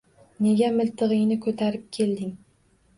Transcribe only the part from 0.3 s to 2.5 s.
Nega miltig‘ingni ko‘tarib kelding?